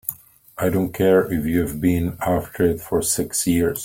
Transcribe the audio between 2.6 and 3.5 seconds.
it for six